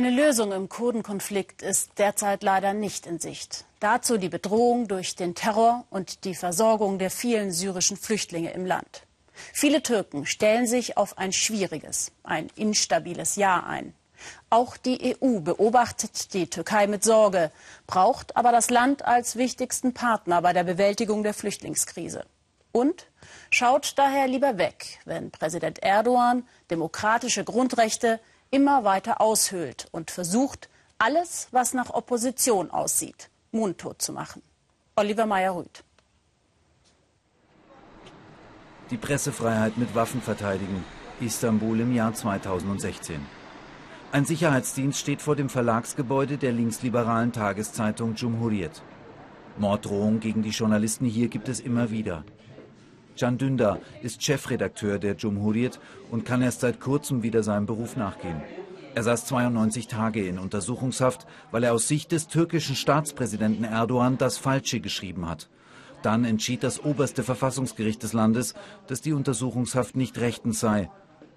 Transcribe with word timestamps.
Eine 0.00 0.12
Lösung 0.12 0.50
im 0.52 0.70
Kurdenkonflikt 0.70 1.60
ist 1.60 1.98
derzeit 1.98 2.42
leider 2.42 2.72
nicht 2.72 3.06
in 3.06 3.18
Sicht. 3.18 3.66
Dazu 3.80 4.16
die 4.16 4.30
Bedrohung 4.30 4.88
durch 4.88 5.14
den 5.14 5.34
Terror 5.34 5.84
und 5.90 6.24
die 6.24 6.34
Versorgung 6.34 6.98
der 6.98 7.10
vielen 7.10 7.52
syrischen 7.52 7.98
Flüchtlinge 7.98 8.50
im 8.54 8.64
Land. 8.64 9.02
Viele 9.52 9.82
Türken 9.82 10.24
stellen 10.24 10.66
sich 10.66 10.96
auf 10.96 11.18
ein 11.18 11.34
schwieriges, 11.34 12.12
ein 12.22 12.48
instabiles 12.56 13.36
Jahr 13.36 13.66
ein. 13.66 13.92
Auch 14.48 14.78
die 14.78 15.18
EU 15.22 15.40
beobachtet 15.40 16.32
die 16.32 16.48
Türkei 16.48 16.86
mit 16.86 17.04
Sorge, 17.04 17.52
braucht 17.86 18.38
aber 18.38 18.52
das 18.52 18.70
Land 18.70 19.04
als 19.04 19.36
wichtigsten 19.36 19.92
Partner 19.92 20.40
bei 20.40 20.54
der 20.54 20.64
Bewältigung 20.64 21.22
der 21.22 21.34
Flüchtlingskrise. 21.34 22.24
Und 22.72 23.06
schaut 23.50 23.92
daher 23.98 24.28
lieber 24.28 24.56
weg, 24.56 25.00
wenn 25.04 25.30
Präsident 25.30 25.82
Erdogan 25.82 26.48
demokratische 26.70 27.44
Grundrechte 27.44 28.18
immer 28.50 28.84
weiter 28.84 29.20
aushöhlt 29.20 29.86
und 29.92 30.10
versucht, 30.10 30.68
alles, 30.98 31.48
was 31.50 31.72
nach 31.72 31.90
Opposition 31.90 32.70
aussieht, 32.70 33.30
mundtot 33.52 34.02
zu 34.02 34.12
machen. 34.12 34.42
Oliver 34.96 35.26
Meyer-Rüth. 35.26 35.84
Die 38.90 38.96
Pressefreiheit 38.96 39.78
mit 39.78 39.94
Waffen 39.94 40.20
verteidigen. 40.20 40.84
Istanbul 41.20 41.80
im 41.80 41.94
Jahr 41.94 42.12
2016. 42.12 43.20
Ein 44.12 44.24
Sicherheitsdienst 44.24 44.98
steht 44.98 45.22
vor 45.22 45.36
dem 45.36 45.48
Verlagsgebäude 45.48 46.36
der 46.36 46.52
linksliberalen 46.52 47.32
Tageszeitung 47.32 48.16
Cumhuriyet. 48.16 48.82
Morddrohungen 49.58 50.18
gegen 50.18 50.42
die 50.42 50.50
Journalisten 50.50 51.04
hier 51.04 51.28
gibt 51.28 51.48
es 51.48 51.60
immer 51.60 51.90
wieder. 51.90 52.24
Can 53.18 53.38
Dündar 53.38 53.78
ist 54.02 54.22
Chefredakteur 54.22 54.98
der 54.98 55.14
Cumhuriyet 55.14 55.78
und 56.10 56.24
kann 56.24 56.42
erst 56.42 56.60
seit 56.60 56.80
kurzem 56.80 57.22
wieder 57.22 57.42
seinem 57.42 57.66
Beruf 57.66 57.96
nachgehen. 57.96 58.40
Er 58.94 59.02
saß 59.04 59.26
92 59.26 59.86
Tage 59.86 60.26
in 60.26 60.38
Untersuchungshaft, 60.38 61.26
weil 61.50 61.64
er 61.64 61.72
aus 61.72 61.86
Sicht 61.86 62.12
des 62.12 62.26
türkischen 62.26 62.74
Staatspräsidenten 62.74 63.64
Erdogan 63.64 64.18
das 64.18 64.36
Falsche 64.36 64.80
geschrieben 64.80 65.28
hat. 65.28 65.48
Dann 66.02 66.24
entschied 66.24 66.62
das 66.62 66.82
oberste 66.82 67.22
Verfassungsgericht 67.22 68.02
des 68.02 68.12
Landes, 68.12 68.54
dass 68.86 69.00
die 69.00 69.12
Untersuchungshaft 69.12 69.96
nicht 69.96 70.18
rechtens 70.18 70.60
sei. 70.60 70.90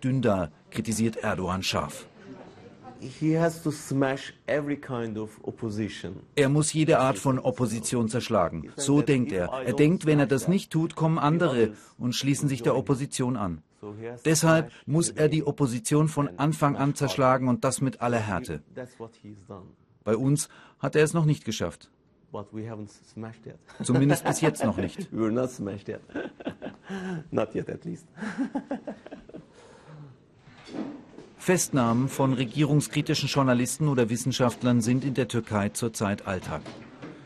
Dündar 0.04 0.50
kritisiert 0.72 1.18
Erdogan 1.18 1.64
scharf. 1.64 2.08
Er 6.36 6.50
muss 6.50 6.74
jede 6.74 7.00
Art 7.00 7.18
von 7.18 7.40
Opposition 7.40 8.10
zerschlagen. 8.10 8.72
So 8.76 9.02
denkt 9.02 9.32
er. 9.32 9.48
Er 9.48 9.74
denkt, 9.74 10.06
wenn 10.06 10.20
er 10.20 10.28
das 10.28 10.48
nicht 10.48 10.72
tut, 10.72 10.96
kommen 10.96 11.18
andere 11.18 11.74
und 11.98 12.16
schließen 12.16 12.50
sich 12.50 12.62
der 12.62 12.76
Opposition 12.76 13.38
an. 13.38 13.64
Deshalb 14.26 14.72
muss 14.86 15.10
er 15.10 15.28
die 15.28 15.46
Opposition 15.46 16.08
von 16.08 16.40
Anfang 16.40 16.78
an 16.78 16.96
zerschlagen 16.96 17.48
und 17.48 17.64
das 17.64 17.82
mit 17.82 18.02
aller 18.02 18.20
Härte. 18.20 18.64
Bei 20.04 20.16
uns 20.16 20.50
hat 20.80 20.96
er 20.96 21.04
es 21.04 21.14
noch 21.14 21.26
nicht 21.26 21.46
geschafft. 21.46 21.92
Zumindest 23.84 24.26
bis 24.26 24.42
jetzt 24.42 24.64
noch 24.64 24.78
nicht. 24.78 25.08
Festnahmen 31.44 32.08
von 32.08 32.32
regierungskritischen 32.32 33.28
Journalisten 33.28 33.90
oder 33.90 34.10
Wissenschaftlern 34.10 34.80
sind 34.80 35.04
in 35.04 35.14
der 35.14 35.28
Türkei 35.28 35.68
zurzeit 35.68 36.26
Alltag. 36.26 36.62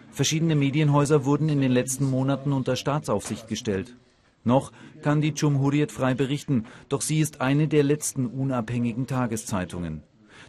Verschiedene 0.09 0.55
Medienhäuser 0.55 1.23
wurden 1.23 1.49
in 1.49 1.61
den 1.61 1.71
letzten 1.71 2.09
Monaten 2.09 2.51
unter 2.51 2.75
Staatsaufsicht 2.75 3.47
gestellt. 3.47 3.95
Noch 4.43 4.71
kann 5.03 5.21
die 5.21 5.35
Cumhuriyet 5.35 5.91
frei 5.91 6.15
berichten, 6.15 6.65
doch 6.89 7.01
sie 7.01 7.19
ist 7.19 7.41
eine 7.41 7.67
der 7.67 7.83
letzten 7.83 8.25
unabhängigen 8.25 9.05
Tageszeitungen. 9.05 10.01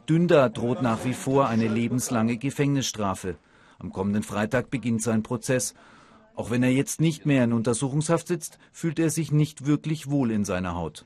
Dündar 0.09 0.49
droht 0.49 0.81
nach 0.81 1.05
wie 1.05 1.13
vor 1.13 1.47
eine 1.49 1.69
lebenslange 1.69 2.39
Gefängnisstrafe. 2.39 3.37
Am 3.79 3.93
kommenden 3.93 4.23
Freitag 4.23 4.71
beginnt 4.71 5.03
sein 5.03 5.23
Prozess 5.23 5.75
auch 6.39 6.53
wenn 6.53 6.63
er 6.63 6.71
jetzt 6.71 7.01
nicht 7.01 7.27
mehr 7.27 7.43
in 7.43 7.53
Untersuchungshaft 7.53 8.29
sitzt, 8.29 8.61
fühlt 8.71 9.01
er 9.01 9.11
sich 9.11 9.33
nicht 9.33 9.67
wirklich 9.67 10.09
wohl 10.09 10.31
in 10.31 10.45
seiner 10.45 10.77
Haut. 10.77 11.05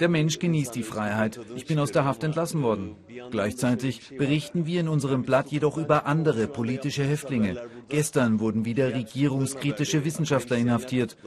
Der 0.00 0.08
Mensch 0.08 0.38
genießt 0.38 0.74
die 0.74 0.84
Freiheit. 0.84 1.38
Ich 1.54 1.66
bin 1.66 1.78
aus 1.78 1.92
der 1.92 2.06
Haft 2.06 2.24
entlassen 2.24 2.62
worden. 2.62 2.96
Gleichzeitig 3.30 4.16
berichten 4.16 4.64
wir 4.64 4.80
in 4.80 4.88
unserem 4.88 5.24
Blatt 5.24 5.48
jedoch 5.48 5.76
über 5.76 6.06
andere 6.06 6.46
politische 6.46 7.04
Häftlinge. 7.04 7.60
Gestern 7.90 8.40
wurden 8.40 8.64
wieder 8.64 8.94
regierungskritische 8.94 10.02
Wissenschaftler 10.06 10.56
inhaftiert. 10.56 11.18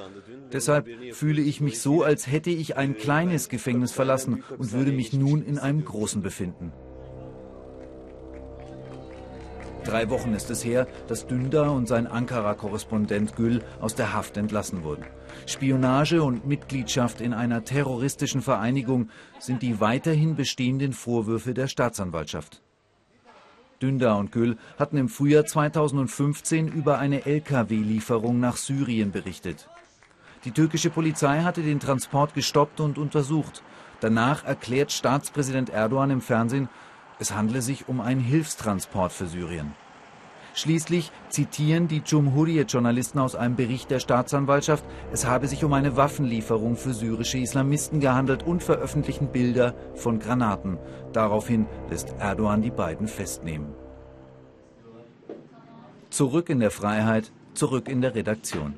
Deshalb 0.52 0.90
fühle 1.12 1.44
ich 1.44 1.62
mich 1.62 1.80
so, 1.80 2.02
als 2.02 2.26
hätte 2.26 2.50
ich 2.50 2.76
ein 2.76 2.98
kleines 2.98 3.50
Gefängnis 3.50 3.92
verlassen 3.92 4.44
und 4.58 4.72
würde 4.72 4.94
mich 4.94 5.14
nun 5.14 5.44
in 5.44 5.60
einem 5.60 5.86
großen 5.86 6.24
befinden. 6.24 6.72
Drei 9.94 10.10
Wochen 10.10 10.34
ist 10.34 10.50
es 10.50 10.66
her, 10.66 10.88
dass 11.08 11.28
Dündar 11.28 11.72
und 11.72 11.88
sein 11.88 12.08
Ankara-Korrespondent 12.08 13.36
Gül 13.36 13.62
aus 13.80 13.94
der 13.94 14.12
Haft 14.12 14.38
entlassen 14.38 14.84
wurden. 14.84 15.06
Spionage 15.46 16.24
und 16.24 16.48
Mitgliedschaft 16.48 17.22
in 17.22 17.32
einer 17.32 17.64
terroristischen 17.64 18.42
Vereinigung 18.42 19.10
sind 19.38 19.62
die 19.62 19.80
weiterhin 19.80 20.36
bestehenden 20.36 20.94
Vorwürfe 20.94 21.54
der 21.54 21.68
Staatsanwaltschaft. 21.68 22.64
Dündar 23.84 24.18
und 24.18 24.32
Gül 24.32 24.58
hatten 24.80 24.98
im 24.98 25.10
Frühjahr 25.10 25.46
2015 25.46 26.70
über 26.70 26.98
eine 26.98 27.28
Lkw-Lieferung 27.28 28.40
nach 28.40 28.58
Syrien 28.58 29.12
berichtet. 29.12 29.70
Die 30.44 30.52
türkische 30.54 30.90
Polizei 30.90 31.42
hatte 31.42 31.62
den 31.62 31.80
Transport 31.80 32.34
gestoppt 32.34 32.80
und 32.80 32.98
untersucht. 32.98 33.62
Danach 34.00 34.44
erklärt 34.44 34.92
Staatspräsident 34.92 35.70
Erdogan 35.70 36.10
im 36.10 36.22
Fernsehen, 36.22 36.68
es 37.20 37.36
handle 37.36 37.62
sich 37.62 37.88
um 37.88 38.02
einen 38.02 38.22
Hilfstransport 38.22 39.14
für 39.14 39.28
Syrien. 39.28 39.76
Schließlich 40.56 41.12
zitieren 41.30 41.88
die 41.88 42.02
Cumhuriyet-Journalisten 42.02 43.20
aus 43.20 43.36
einem 43.36 43.56
Bericht 43.56 43.90
der 43.90 44.00
Staatsanwaltschaft, 44.00 44.86
es 45.12 45.26
habe 45.26 45.48
sich 45.48 45.64
um 45.64 45.74
eine 45.74 45.98
Waffenlieferung 45.98 46.76
für 46.76 46.94
syrische 46.94 47.40
Islamisten 47.40 48.00
gehandelt 48.00 48.44
und 48.44 48.62
veröffentlichen 48.62 49.32
Bilder 49.32 49.74
von 49.96 50.20
Granaten. 50.20 50.78
Daraufhin 51.12 51.66
lässt 51.90 52.14
Erdogan 52.20 52.62
die 52.62 52.70
beiden 52.70 53.08
festnehmen. 53.08 53.74
Zurück 56.12 56.50
in 56.50 56.60
der 56.60 56.70
Freiheit, 56.70 57.32
zurück 57.56 57.90
in 57.90 58.02
der 58.02 58.14
Redaktion. 58.14 58.76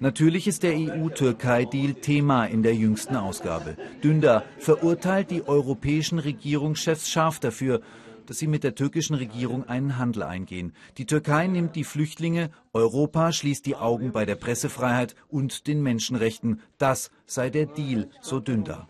Natürlich 0.00 0.46
ist 0.46 0.62
der 0.62 0.74
EU-Türkei-Deal 0.76 1.94
Thema 1.94 2.44
in 2.44 2.62
der 2.62 2.74
jüngsten 2.74 3.16
Ausgabe. 3.16 3.76
Dündar 4.04 4.44
verurteilt 4.58 5.30
die 5.30 5.48
europäischen 5.48 6.18
Regierungschefs 6.18 7.08
scharf 7.08 7.40
dafür, 7.40 7.80
dass 8.28 8.38
sie 8.38 8.46
mit 8.46 8.62
der 8.62 8.74
türkischen 8.74 9.14
Regierung 9.14 9.64
einen 9.68 9.96
Handel 9.96 10.22
eingehen. 10.22 10.74
Die 10.98 11.06
Türkei 11.06 11.46
nimmt 11.46 11.76
die 11.76 11.84
Flüchtlinge, 11.84 12.50
Europa 12.74 13.32
schließt 13.32 13.64
die 13.64 13.76
Augen 13.76 14.12
bei 14.12 14.26
der 14.26 14.34
Pressefreiheit 14.34 15.14
und 15.28 15.66
den 15.66 15.82
Menschenrechten. 15.82 16.60
Das 16.76 17.10
sei 17.24 17.48
der 17.48 17.66
Deal, 17.66 18.10
so 18.20 18.38
Dündar. 18.38 18.86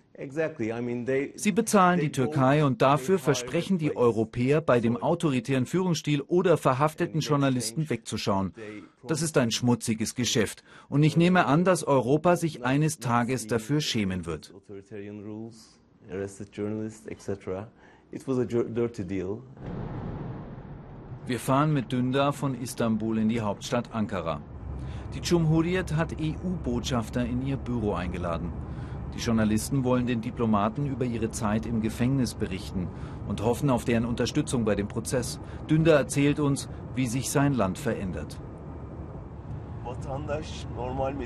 Sie 1.37 1.53
bezahlen 1.53 2.00
die 2.00 2.10
Türkei 2.10 2.65
und 2.65 2.82
dafür 2.82 3.21
versprechen 3.21 3.78
die 3.78 3.97
Europäer, 3.97 4.60
bei 4.60 4.81
dem 4.81 4.97
autoritären 4.97 5.65
Führungsstil 5.65 6.22
oder 6.22 6.56
verhafteten 6.56 7.21
Journalisten 7.21 7.88
wegzuschauen. 7.88 8.53
Das 9.06 9.22
ist 9.22 9.38
ein 9.38 9.53
schmutziges 9.53 10.16
Geschäft. 10.16 10.65
Und 10.88 11.04
ich 11.04 11.16
nehme 11.16 11.47
an, 11.47 11.65
dass 11.65 11.84
Europa 11.84 12.34
sich 12.34 12.65
eines 12.65 12.98
Tages 12.98 13.47
dafür 13.47 13.81
schämen 13.81 14.27
wird. 14.27 14.53
Wir 21.26 21.38
fahren 21.38 21.74
mit 21.74 21.92
Dündar 21.92 22.32
von 22.32 22.54
Istanbul 22.54 23.19
in 23.19 23.28
die 23.28 23.42
Hauptstadt 23.42 23.92
Ankara. 23.92 24.41
Die 25.14 25.20
Cumhuriyet 25.20 25.94
hat 25.94 26.16
EU-Botschafter 26.18 27.26
in 27.26 27.47
ihr 27.47 27.58
Büro 27.58 27.92
eingeladen. 27.92 28.50
Die 29.14 29.18
Journalisten 29.18 29.84
wollen 29.84 30.06
den 30.06 30.22
Diplomaten 30.22 30.86
über 30.86 31.04
ihre 31.04 31.30
Zeit 31.30 31.66
im 31.66 31.82
Gefängnis 31.82 32.34
berichten 32.34 32.88
und 33.27 33.42
hoffen 33.42 33.68
auf 33.68 33.84
deren 33.84 34.06
Unterstützung 34.06 34.65
bei 34.65 34.74
dem 34.74 34.88
Prozess. 34.88 35.38
Dünder 35.68 35.97
erzählt 35.97 36.41
uns, 36.41 36.71
wie 36.94 37.06
sich 37.06 37.30
sein 37.30 37.53
Land 37.53 37.77
verändert. 37.77 38.41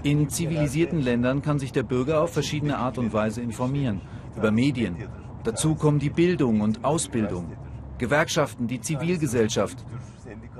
In 0.03 0.29
zivilisierten 0.29 1.01
Ländern 1.01 1.43
kann 1.43 1.61
sich 1.61 1.71
der 1.71 1.83
Bürger 1.85 2.23
auf 2.23 2.33
verschiedene 2.33 2.79
Art 2.79 2.99
und 2.99 3.13
Weise 3.13 3.41
informieren. 3.41 4.01
Über 4.37 4.51
Medien. 4.51 4.97
Dazu 5.45 5.75
kommen 5.75 5.99
die 5.99 6.11
Bildung 6.11 6.61
und 6.61 6.85
Ausbildung. 6.85 7.53
Gewerkschaften, 7.99 8.67
die 8.67 8.81
Zivilgesellschaft. 8.81 9.85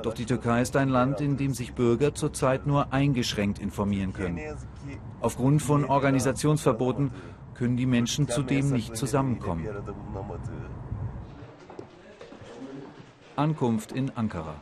Doch 0.03 0.15
die 0.15 0.25
Türkei 0.25 0.63
ist 0.63 0.77
ein 0.77 0.89
Land, 0.89 1.21
in 1.21 1.37
dem 1.37 1.55
sich 1.55 1.75
Bürger 1.75 2.15
zurzeit 2.15 2.67
nur 2.67 2.93
eingeschränkt 2.93 3.59
informieren 3.59 4.13
können. 4.13 4.41
Aufgrund 5.21 5.63
von 5.63 5.85
Organisationsverboten 5.85 7.13
können 7.55 7.77
die 7.77 7.87
Menschen 7.87 8.29
zudem 8.29 8.71
nicht 8.71 8.97
zusammenkommen. 8.97 9.69
Ankunft 13.37 13.93
in 13.93 14.11
Ankara. 14.11 14.55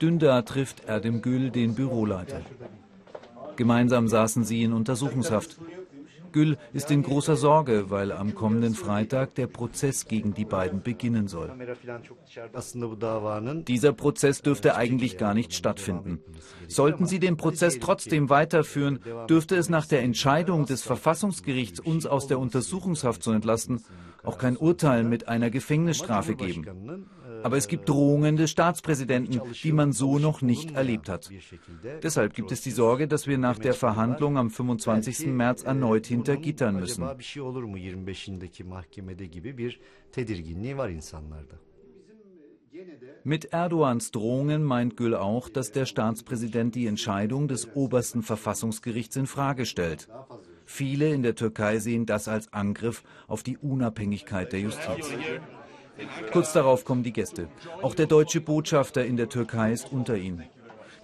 Dündar 0.00 0.44
trifft 0.44 0.84
Erdem 0.84 1.22
Gül, 1.22 1.50
den 1.50 1.74
Büroleiter. 1.74 2.40
Gemeinsam 3.56 4.08
saßen 4.08 4.44
sie 4.44 4.62
in 4.62 4.72
Untersuchungshaft. 4.72 5.58
Gül 6.34 6.58
ist 6.72 6.90
in 6.90 7.04
großer 7.04 7.36
Sorge, 7.36 7.90
weil 7.90 8.10
am 8.10 8.34
kommenden 8.34 8.74
Freitag 8.74 9.36
der 9.36 9.46
Prozess 9.46 10.06
gegen 10.06 10.34
die 10.34 10.44
beiden 10.44 10.82
beginnen 10.82 11.28
soll. 11.28 11.52
Dieser 13.68 13.92
Prozess 13.92 14.42
dürfte 14.42 14.74
eigentlich 14.74 15.16
gar 15.16 15.32
nicht 15.32 15.54
stattfinden. 15.54 16.18
Sollten 16.66 17.06
sie 17.06 17.20
den 17.20 17.36
Prozess 17.36 17.78
trotzdem 17.78 18.30
weiterführen, 18.30 18.98
dürfte 19.30 19.54
es 19.54 19.68
nach 19.68 19.86
der 19.86 20.02
Entscheidung 20.02 20.66
des 20.66 20.82
Verfassungsgerichts, 20.82 21.78
uns 21.78 22.04
aus 22.04 22.26
der 22.26 22.40
Untersuchungshaft 22.40 23.22
zu 23.22 23.30
entlassen, 23.30 23.84
auch 24.24 24.36
kein 24.36 24.56
Urteil 24.56 25.04
mit 25.04 25.28
einer 25.28 25.50
Gefängnisstrafe 25.50 26.34
geben. 26.34 27.06
Aber 27.44 27.58
es 27.58 27.68
gibt 27.68 27.90
Drohungen 27.90 28.36
des 28.36 28.50
Staatspräsidenten, 28.50 29.42
die 29.62 29.72
man 29.72 29.92
so 29.92 30.18
noch 30.18 30.40
nicht 30.40 30.70
erlebt 30.70 31.10
hat. 31.10 31.30
Deshalb 32.02 32.32
gibt 32.32 32.50
es 32.52 32.62
die 32.62 32.70
Sorge, 32.70 33.06
dass 33.06 33.26
wir 33.26 33.36
nach 33.36 33.58
der 33.58 33.74
Verhandlung 33.74 34.38
am 34.38 34.50
25. 34.50 35.26
März 35.26 35.62
erneut 35.62 36.06
hinter 36.06 36.38
Gittern 36.38 36.76
müssen. 36.76 37.04
Mit 43.24 43.44
Erdogans 43.44 44.10
Drohungen 44.10 44.64
meint 44.64 44.96
Gül 44.96 45.14
auch, 45.14 45.48
dass 45.50 45.70
der 45.70 45.84
Staatspräsident 45.84 46.74
die 46.74 46.86
Entscheidung 46.86 47.46
des 47.46 47.76
obersten 47.76 48.22
Verfassungsgerichts 48.22 49.16
in 49.16 49.26
Frage 49.26 49.66
stellt. 49.66 50.08
Viele 50.64 51.12
in 51.12 51.22
der 51.22 51.34
Türkei 51.34 51.78
sehen 51.78 52.06
das 52.06 52.26
als 52.26 52.52
Angriff 52.54 53.02
auf 53.28 53.42
die 53.42 53.58
Unabhängigkeit 53.58 54.52
der 54.52 54.60
Justiz. 54.60 55.12
Kurz 56.32 56.52
darauf 56.52 56.84
kommen 56.84 57.02
die 57.02 57.12
Gäste. 57.12 57.48
Auch 57.82 57.94
der 57.94 58.06
deutsche 58.06 58.40
Botschafter 58.40 59.04
in 59.04 59.16
der 59.16 59.28
Türkei 59.28 59.72
ist 59.72 59.92
unter 59.92 60.16
ihnen. 60.16 60.44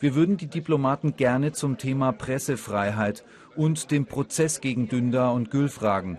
Wir 0.01 0.15
würden 0.15 0.37
die 0.37 0.47
Diplomaten 0.47 1.17
gerne 1.17 1.53
zum 1.53 1.77
Thema 1.77 2.13
Pressefreiheit 2.13 3.25
und 3.55 3.91
dem 3.91 4.07
Prozess 4.07 4.61
gegen 4.61 4.89
Dündar 4.89 5.35
und 5.35 5.51
Gül 5.51 5.69
fragen. 5.69 6.19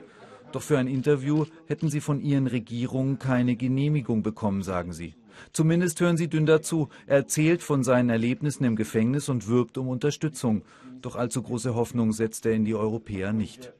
Doch 0.51 0.61
für 0.61 0.77
ein 0.77 0.87
Interview 0.87 1.45
hätten 1.65 1.89
sie 1.89 2.01
von 2.01 2.21
ihren 2.21 2.47
Regierungen 2.47 3.19
keine 3.19 3.55
Genehmigung 3.55 4.21
bekommen, 4.21 4.63
sagen 4.63 4.93
sie. 4.93 5.15
Zumindest 5.53 5.99
hören 5.99 6.17
sie 6.17 6.27
Dündar 6.27 6.61
zu. 6.61 6.89
Er 7.07 7.17
erzählt 7.17 7.63
von 7.63 7.83
seinen 7.83 8.09
Erlebnissen 8.09 8.65
im 8.65 8.75
Gefängnis 8.75 9.29
und 9.29 9.47
wirbt 9.47 9.77
um 9.77 9.87
Unterstützung. 9.87 10.61
Doch 11.01 11.15
allzu 11.15 11.41
große 11.41 11.73
Hoffnung 11.73 12.13
setzt 12.13 12.45
er 12.45 12.53
in 12.53 12.65
die 12.65 12.75
Europäer 12.75 13.33
nicht. 13.33 13.73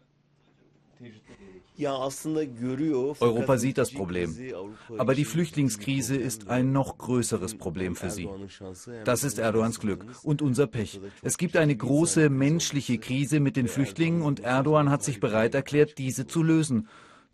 Europa 1.77 3.57
sieht 3.57 3.77
das 3.77 3.91
Problem. 3.91 4.35
Aber 4.97 5.15
die 5.15 5.25
Flüchtlingskrise 5.25 6.15
ist 6.15 6.47
ein 6.49 6.71
noch 6.71 6.97
größeres 6.97 7.55
Problem 7.55 7.95
für 7.95 8.09
sie. 8.09 8.29
Das 9.03 9.23
ist 9.23 9.39
Erdogans 9.39 9.79
Glück 9.79 10.05
und 10.23 10.41
unser 10.41 10.67
Pech. 10.67 10.99
Es 11.21 11.37
gibt 11.37 11.57
eine 11.57 11.75
große 11.75 12.29
menschliche 12.29 12.97
Krise 12.97 13.39
mit 13.39 13.55
den 13.55 13.67
Flüchtlingen 13.67 14.21
und 14.21 14.41
Erdogan 14.41 14.89
hat 14.89 15.03
sich 15.03 15.19
bereit 15.19 15.55
erklärt, 15.55 15.97
diese 15.97 16.27
zu 16.27 16.43
lösen. 16.43 16.87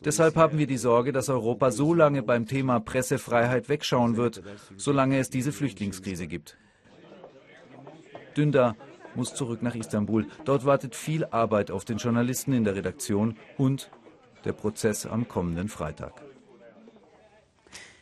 Deshalb 0.06 0.36
haben 0.36 0.60
wir 0.60 0.68
die 0.68 0.78
Sorge, 0.78 1.12
dass 1.12 1.28
Europa 1.28 1.72
so 1.72 1.94
lange 1.94 2.22
beim 2.22 2.46
Thema 2.46 2.80
Pressefreiheit 2.80 3.68
wegschauen 3.68 4.16
wird, 4.16 4.44
solange 4.76 5.18
es 5.18 5.30
diese 5.32 5.52
Flüchtlingskrise 5.52 6.28
gibt. 6.28 6.58
Dündar 8.38 8.76
muss 9.16 9.34
zurück 9.34 9.64
nach 9.64 9.74
Istanbul. 9.74 10.28
Dort 10.46 10.66
wartet 10.66 10.96
viel 10.96 11.26
Arbeit 11.26 11.72
auf 11.72 11.84
den 11.86 11.98
Journalisten 11.98 12.54
in 12.54 12.64
der 12.64 12.76
Redaktion 12.76 13.36
und 13.58 13.90
der 14.48 14.54
Prozess 14.54 15.06
am 15.06 15.28
kommenden 15.28 15.70
Freitag. 15.70 16.14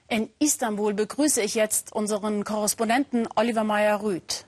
In 0.07 0.29
Istanbul 0.39 0.93
begrüße 0.93 1.41
ich 1.41 1.55
jetzt 1.55 1.91
unseren 1.91 2.43
Korrespondenten 2.43 3.27
Oliver 3.35 3.63
Meyer-Rüth. 3.63 4.45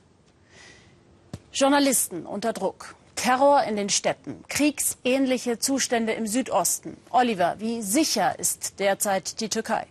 Journalisten 1.52 2.28
unter 2.28 2.54
Druck, 2.54 2.94
Terror 3.16 3.64
in 3.64 3.76
den 3.76 3.90
Städten, 3.90 4.44
kriegsähnliche 4.48 5.58
Zustände 5.58 6.14
im 6.14 6.28
Südosten. 6.28 6.98
Oliver, 7.10 7.56
wie 7.58 7.82
sicher 7.82 8.38
ist 8.38 8.80
derzeit 8.80 9.42
die 9.42 9.50
Türkei? 9.50 9.88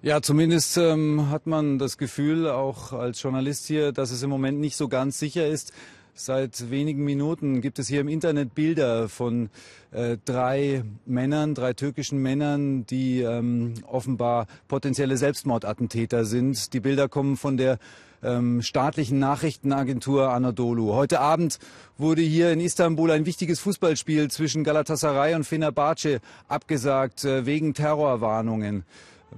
Ja, 0.00 0.22
zumindest 0.22 0.78
ähm, 0.78 1.28
hat 1.28 1.46
man 1.46 1.78
das 1.78 1.98
Gefühl, 1.98 2.48
auch 2.48 2.94
als 2.94 3.20
Journalist 3.20 3.66
hier, 3.66 3.92
dass 3.92 4.10
es 4.10 4.22
im 4.22 4.30
Moment 4.30 4.58
nicht 4.60 4.76
so 4.76 4.88
ganz 4.88 5.18
sicher 5.18 5.46
ist. 5.46 5.72
Seit 6.18 6.70
wenigen 6.70 7.04
Minuten 7.04 7.60
gibt 7.60 7.78
es 7.78 7.88
hier 7.88 8.00
im 8.00 8.08
Internet 8.08 8.54
Bilder 8.54 9.10
von 9.10 9.50
äh, 9.90 10.16
drei 10.24 10.82
Männern, 11.04 11.54
drei 11.54 11.74
türkischen 11.74 12.22
Männern, 12.22 12.86
die 12.86 13.20
ähm, 13.20 13.74
offenbar 13.86 14.46
potenzielle 14.66 15.18
Selbstmordattentäter 15.18 16.24
sind. 16.24 16.72
Die 16.72 16.80
Bilder 16.80 17.10
kommen 17.10 17.36
von 17.36 17.58
der 17.58 17.78
ähm, 18.22 18.62
staatlichen 18.62 19.18
Nachrichtenagentur 19.18 20.30
Anadolu. 20.30 20.94
Heute 20.94 21.20
Abend 21.20 21.58
wurde 21.98 22.22
hier 22.22 22.50
in 22.50 22.60
Istanbul 22.60 23.10
ein 23.10 23.26
wichtiges 23.26 23.60
Fußballspiel 23.60 24.30
zwischen 24.30 24.64
Galatasaray 24.64 25.34
und 25.34 25.44
Fenerbahce 25.44 26.20
abgesagt 26.48 27.26
äh, 27.26 27.44
wegen 27.44 27.74
Terrorwarnungen. 27.74 28.84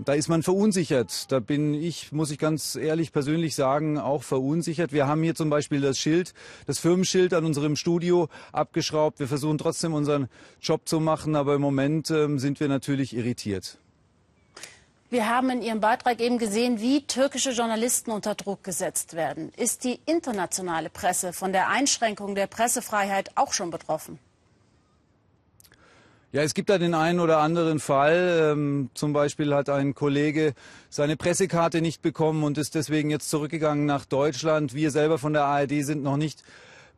Da 0.05 0.13
ist 0.13 0.29
man 0.29 0.43
verunsichert. 0.43 1.33
Da 1.33 1.41
bin 1.41 1.75
ich, 1.75 2.13
muss 2.13 2.31
ich 2.31 2.39
ganz 2.39 2.77
ehrlich 2.77 3.13
persönlich 3.13 3.55
sagen, 3.55 3.99
auch 3.99 4.23
verunsichert. 4.23 4.93
Wir 4.93 5.07
haben 5.07 5.23
hier 5.23 5.35
zum 5.35 5.51
Beispiel 5.51 5.81
das 5.81 5.99
Schild, 5.99 6.35
das 6.67 6.79
Firmenschild 6.79 7.35
an 7.35 7.45
unserem 7.45 7.75
Studio 7.75 8.29
abgeschraubt. 8.53 9.19
Wir 9.19 9.29
versuchen 9.29 9.59
trotzdem 9.59 9.95
unseren 9.95 10.29
Job 10.61 10.83
zu 10.87 11.01
machen, 11.01 11.35
aber 11.35 11.55
im 11.55 11.63
Moment 11.63 12.11
ähm, 12.11 12.39
sind 12.39 12.61
wir 12.61 12.69
natürlich 12.69 13.17
irritiert. 13.17 13.79
Wir 15.11 15.27
haben 15.31 15.49
in 15.49 15.63
Ihrem 15.63 15.81
Beitrag 15.81 16.21
eben 16.21 16.37
gesehen, 16.37 16.81
wie 16.81 17.07
türkische 17.07 17.53
Journalisten 17.53 18.11
unter 18.11 18.35
Druck 18.35 18.63
gesetzt 18.63 19.15
werden. 19.15 19.51
Ist 19.57 19.85
die 19.85 20.01
internationale 20.05 20.91
Presse 20.91 21.33
von 21.33 21.53
der 21.53 21.71
Einschränkung 21.71 22.35
der 22.35 22.47
Pressefreiheit 22.47 23.31
auch 23.35 23.55
schon 23.55 23.71
betroffen? 23.71 24.19
Ja, 26.31 26.43
es 26.43 26.53
gibt 26.53 26.69
da 26.69 26.77
den 26.77 26.93
einen 26.93 27.21
oder 27.21 27.39
anderen 27.39 27.81
Fall. 27.81 28.51
Ähm, 28.53 28.91
zum 28.93 29.15
Beispiel 29.15 29.55
hat 29.55 29.71
ein 29.71 29.95
Kollege 29.95 30.53
seine 30.91 31.17
Pressekarte 31.17 31.81
nicht 31.81 32.03
bekommen 32.03 32.45
und 32.45 32.59
ist 32.59 32.75
deswegen 32.75 33.09
jetzt 33.09 33.31
zurückgegangen 33.31 33.87
nach 33.87 34.05
Deutschland. 34.05 34.75
Wir 34.75 34.91
selber 34.91 35.17
von 35.17 35.33
der 35.33 35.45
ARD 35.45 35.83
sind 35.87 36.03
noch 36.03 36.19
nicht 36.19 36.43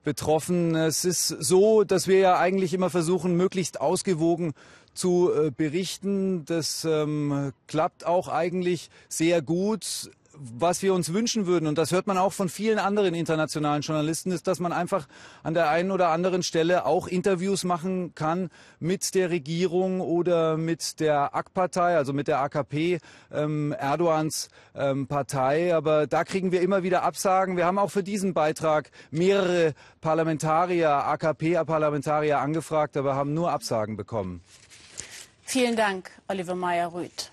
betroffen. 0.02 0.74
Es 0.74 1.04
ist 1.04 1.28
so, 1.28 1.84
dass 1.84 2.08
wir 2.08 2.18
ja 2.18 2.38
eigentlich 2.38 2.74
immer 2.74 2.90
versuchen, 2.90 3.36
möglichst 3.36 3.80
ausgewogen 3.80 4.52
zu 4.94 5.30
äh, 5.32 5.52
berichten. 5.52 6.44
Das 6.46 6.84
ähm, 6.84 7.52
klappt 7.68 8.04
auch 8.04 8.26
eigentlich 8.26 8.90
sehr 9.08 9.42
gut 9.42 10.10
was 10.40 10.82
wir 10.82 10.94
uns 10.94 11.12
wünschen 11.12 11.46
würden, 11.46 11.66
und 11.66 11.76
das 11.76 11.92
hört 11.92 12.06
man 12.06 12.16
auch 12.16 12.32
von 12.32 12.48
vielen 12.48 12.78
anderen 12.78 13.14
internationalen 13.14 13.82
Journalisten, 13.82 14.32
ist, 14.32 14.46
dass 14.46 14.58
man 14.58 14.72
einfach 14.72 15.06
an 15.42 15.54
der 15.54 15.68
einen 15.68 15.90
oder 15.90 16.08
anderen 16.08 16.42
Stelle 16.42 16.86
auch 16.86 17.06
Interviews 17.06 17.64
machen 17.64 18.14
kann 18.14 18.50
mit 18.78 19.14
der 19.14 19.30
Regierung 19.30 20.00
oder 20.00 20.56
mit 20.56 21.00
der 21.00 21.34
AK-Partei, 21.34 21.96
also 21.96 22.12
mit 22.12 22.26
der 22.26 22.40
AKP, 22.40 22.98
ähm, 23.32 23.74
Erdogans 23.78 24.48
ähm, 24.74 25.06
Partei. 25.06 25.74
Aber 25.74 26.06
da 26.06 26.24
kriegen 26.24 26.52
wir 26.52 26.62
immer 26.62 26.82
wieder 26.82 27.02
Absagen. 27.02 27.56
Wir 27.56 27.66
haben 27.66 27.78
auch 27.78 27.90
für 27.90 28.02
diesen 28.02 28.32
Beitrag 28.32 28.90
mehrere 29.10 29.74
Parlamentarier, 30.00 30.90
AKP-Parlamentarier 30.90 32.38
angefragt, 32.38 32.96
aber 32.96 33.14
haben 33.14 33.34
nur 33.34 33.52
Absagen 33.52 33.96
bekommen. 33.96 34.40
Vielen 35.42 35.76
Dank, 35.76 36.10
Oliver 36.28 36.54
Meyer-Rüth. 36.54 37.32